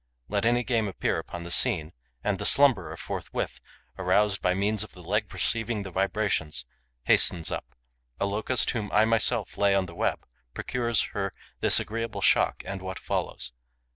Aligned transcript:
Let 0.29 0.45
any 0.47 0.63
game 0.63 0.87
appear 0.87 1.19
upon 1.19 1.43
the 1.43 1.51
scene; 1.51 1.93
and 2.23 2.39
the 2.39 2.43
slumberer, 2.47 2.97
forthwith 2.97 3.61
aroused 3.99 4.41
by 4.41 4.55
means 4.55 4.83
of 4.83 4.93
the 4.93 5.03
leg 5.03 5.31
receiving 5.31 5.83
the 5.83 5.91
vibrations, 5.91 6.65
hastens 7.03 7.51
up. 7.51 7.75
A 8.19 8.25
Locust 8.25 8.71
whom 8.71 8.91
I 8.93 9.05
myself 9.05 9.59
lay 9.59 9.75
on 9.75 9.85
the 9.85 9.93
web 9.93 10.25
procures 10.55 11.03
her 11.13 11.35
this 11.59 11.79
agreeable 11.79 12.21
shock 12.21 12.63
and 12.65 12.81
what 12.81 12.97
follows. 12.97 13.51